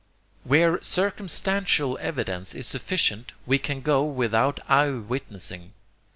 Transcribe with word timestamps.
Where 0.43 0.81
circumstantial 0.81 1.95
evidence 2.01 2.55
is 2.55 2.65
sufficient, 2.65 3.33
we 3.45 3.59
can 3.59 3.81
go 3.81 4.03
without 4.03 4.59
eye 4.67 4.89
witnessing. 4.89 5.73